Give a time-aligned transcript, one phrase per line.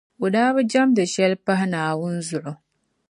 [0.23, 2.53] O daa bi jεmdi shɛli m-pahi Naawuni zuɣu.